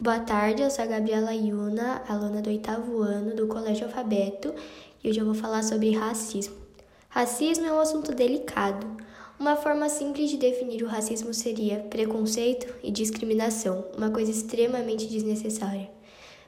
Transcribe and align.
Boa 0.00 0.20
tarde, 0.20 0.62
eu 0.62 0.70
sou 0.70 0.84
a 0.84 0.86
Gabriela 0.86 1.34
Yuna, 1.34 2.04
aluna 2.08 2.40
do 2.40 2.48
oitavo 2.48 3.02
ano 3.02 3.34
do 3.34 3.48
Colégio 3.48 3.86
Alfabeto, 3.86 4.54
e 5.02 5.10
hoje 5.10 5.18
eu 5.18 5.24
vou 5.24 5.34
falar 5.34 5.60
sobre 5.64 5.90
racismo. 5.90 6.54
Racismo 7.08 7.66
é 7.66 7.72
um 7.72 7.80
assunto 7.80 8.14
delicado. 8.14 8.86
Uma 9.40 9.56
forma 9.56 9.88
simples 9.88 10.30
de 10.30 10.36
definir 10.36 10.84
o 10.84 10.86
racismo 10.86 11.34
seria 11.34 11.80
preconceito 11.80 12.72
e 12.80 12.92
discriminação, 12.92 13.86
uma 13.96 14.08
coisa 14.08 14.30
extremamente 14.30 15.04
desnecessária. 15.06 15.90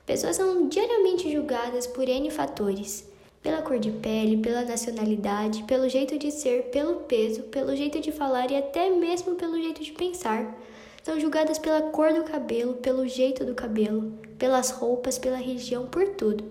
Pessoas 0.07 0.37
são 0.37 0.69
diariamente 0.69 1.29
julgadas 1.32 1.89
por 1.89 2.09
N 2.09 2.30
fatores: 2.30 3.05
pela 3.43 3.62
cor 3.62 3.80
de 3.80 3.91
pele, 3.91 4.37
pela 4.37 4.62
nacionalidade, 4.62 5.64
pelo 5.64 5.89
jeito 5.89 6.17
de 6.17 6.30
ser, 6.30 6.71
pelo 6.71 7.01
peso, 7.01 7.43
pelo 7.43 7.75
jeito 7.75 7.98
de 7.98 8.12
falar 8.12 8.48
e 8.53 8.57
até 8.57 8.91
mesmo 8.91 9.35
pelo 9.35 9.61
jeito 9.61 9.82
de 9.82 9.91
pensar. 9.91 10.57
São 11.03 11.19
julgadas 11.19 11.59
pela 11.59 11.82
cor 11.82 12.12
do 12.12 12.25
cabelo, 12.25 12.75
pelo 12.75 13.09
jeito 13.09 13.45
do 13.45 13.55
cabelo, 13.55 14.12
pelas 14.39 14.71
roupas, 14.71 15.19
pela 15.19 15.37
região, 15.39 15.86
por 15.86 16.07
tudo. 16.08 16.45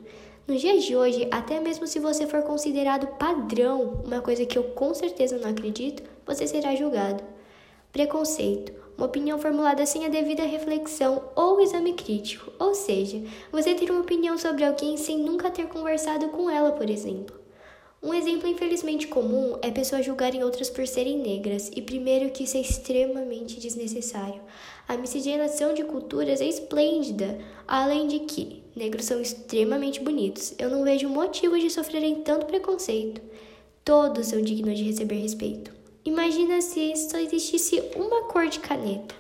Nos 0.48 0.62
dias 0.62 0.84
de 0.84 0.96
hoje, 0.96 1.28
até 1.30 1.60
mesmo 1.60 1.86
se 1.86 2.00
você 2.00 2.26
for 2.26 2.42
considerado 2.42 3.06
padrão, 3.18 4.02
uma 4.04 4.20
coisa 4.20 4.48
que 4.48 4.58
eu 4.58 4.64
com 4.64 4.92
certeza 4.96 5.38
não 5.38 5.50
acredito, 5.50 6.02
você 6.26 6.48
será 6.48 6.74
julgado. 6.76 7.24
Preconceito. 7.92 8.74
Uma 8.98 9.06
opinião 9.06 9.38
formulada 9.38 9.86
sem 9.86 10.06
a 10.06 10.10
devida 10.10 10.44
reflexão 10.44 11.24
ou 11.36 11.62
exame 11.62 11.94
crítico, 11.94 12.52
ou 12.60 12.74
seja, 12.74 13.24
você 13.52 13.74
ter 13.74 13.90
uma 13.92 14.02
opinião 14.02 14.38
sobre 14.38 14.66
alguém 14.66 14.98
sem 14.98 15.20
nunca 15.20 15.50
ter 15.50 15.68
conversado 15.68 16.28
com 16.30 16.50
ela, 16.50 16.72
por 16.72 16.90
exemplo. 16.90 17.40
Um 18.02 18.14
exemplo 18.14 18.48
infelizmente 18.48 19.08
comum 19.08 19.58
é 19.62 19.70
pessoas 19.70 20.06
julgarem 20.06 20.42
outras 20.42 20.70
por 20.70 20.88
serem 20.88 21.18
negras, 21.18 21.70
e 21.76 21.82
primeiro 21.82 22.30
que 22.30 22.46
isso 22.46 22.56
é 22.56 22.62
extremamente 22.62 23.60
desnecessário. 23.60 24.42
A 24.88 24.96
miscigenação 24.96 25.74
de 25.74 25.84
culturas 25.84 26.40
é 26.40 26.48
esplêndida, 26.48 27.38
além 27.68 28.08
de 28.08 28.20
que 28.20 28.64
negros 28.74 29.04
são 29.04 29.20
extremamente 29.20 30.00
bonitos. 30.00 30.54
Eu 30.58 30.70
não 30.70 30.86
vejo 30.86 31.10
motivo 31.10 31.60
de 31.60 31.70
sofrerem 31.70 32.22
tanto 32.22 32.46
preconceito. 32.46 33.22
Todos 33.84 34.28
são 34.28 34.42
dignos 34.42 34.78
de 34.78 34.86
receber 34.86 35.18
respeito. 35.18 35.74
Imagina 36.06 36.62
se 36.62 36.96
só 36.96 37.18
existisse 37.18 37.84
uma 37.98 38.24
cor 38.24 38.48
de 38.48 38.60
caneta. 38.60 39.14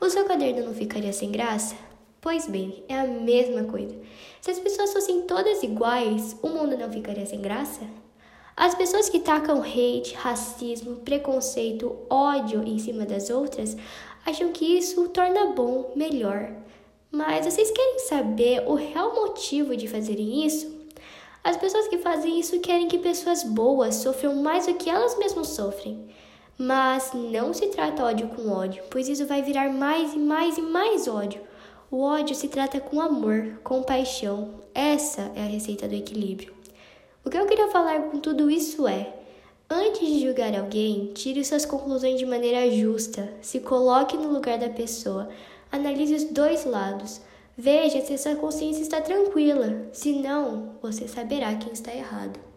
O 0.00 0.08
seu 0.08 0.24
caderno 0.24 0.64
não 0.64 0.74
ficaria 0.74 1.12
sem 1.12 1.30
graça? 1.30 1.76
Pois 2.18 2.48
bem, 2.48 2.82
é 2.88 2.98
a 2.98 3.06
mesma 3.06 3.64
coisa. 3.64 3.94
Se 4.40 4.50
as 4.50 4.58
pessoas 4.58 4.90
fossem 4.90 5.22
todas 5.22 5.62
iguais, 5.62 6.34
o 6.42 6.48
mundo 6.48 6.78
não 6.78 6.90
ficaria 6.90 7.26
sem 7.26 7.42
graça? 7.42 7.82
As 8.56 8.74
pessoas 8.74 9.08
que 9.08 9.20
tacam 9.20 9.62
hate, 9.62 10.14
racismo, 10.14 10.96
preconceito, 10.96 11.96
ódio 12.10 12.62
em 12.62 12.78
cima 12.78 13.06
das 13.06 13.30
outras 13.30 13.76
acham 14.26 14.52
que 14.52 14.76
isso 14.76 15.08
torna 15.08 15.52
bom, 15.52 15.90
melhor. 15.96 16.52
Mas 17.10 17.46
vocês 17.46 17.70
querem 17.70 17.98
saber 18.00 18.62
o 18.66 18.74
real 18.74 19.14
motivo 19.14 19.76
de 19.76 19.88
fazerem 19.88 20.46
isso? 20.46 20.82
As 21.42 21.56
pessoas 21.56 21.88
que 21.88 21.98
fazem 21.98 22.38
isso 22.38 22.60
querem 22.60 22.88
que 22.88 22.98
pessoas 22.98 23.42
boas 23.42 23.96
sofram 23.96 24.36
mais 24.36 24.66
do 24.66 24.74
que 24.74 24.88
elas 24.88 25.18
mesmas 25.18 25.48
sofrem. 25.48 26.08
Mas 26.56 27.10
não 27.12 27.52
se 27.52 27.66
trata 27.68 28.04
ódio 28.04 28.28
com 28.28 28.50
ódio, 28.50 28.84
pois 28.90 29.08
isso 29.08 29.26
vai 29.26 29.42
virar 29.42 29.72
mais 29.72 30.14
e 30.14 30.18
mais 30.18 30.56
e 30.56 30.62
mais 30.62 31.08
ódio. 31.08 31.40
O 31.90 32.02
ódio 32.02 32.36
se 32.36 32.48
trata 32.48 32.80
com 32.80 33.00
amor, 33.00 33.58
compaixão. 33.64 34.60
Essa 34.74 35.32
é 35.34 35.42
a 35.42 35.46
receita 35.46 35.88
do 35.88 35.94
equilíbrio. 35.94 36.61
O 37.24 37.30
que 37.30 37.38
eu 37.38 37.46
queria 37.46 37.68
falar 37.68 38.02
com 38.10 38.18
tudo 38.18 38.50
isso 38.50 38.86
é: 38.88 39.14
antes 39.70 40.00
de 40.00 40.20
julgar 40.26 40.54
alguém, 40.58 41.12
tire 41.14 41.44
suas 41.44 41.64
conclusões 41.64 42.18
de 42.18 42.26
maneira 42.26 42.68
justa, 42.70 43.32
se 43.40 43.60
coloque 43.60 44.16
no 44.16 44.32
lugar 44.32 44.58
da 44.58 44.68
pessoa, 44.68 45.28
analise 45.70 46.14
os 46.14 46.24
dois 46.24 46.64
lados, 46.64 47.20
veja 47.56 48.00
se 48.00 48.18
sua 48.18 48.34
consciência 48.34 48.82
está 48.82 49.00
tranquila, 49.00 49.86
se 49.92 50.12
não, 50.14 50.76
você 50.82 51.06
saberá 51.06 51.54
quem 51.54 51.72
está 51.72 51.94
errado. 51.94 52.51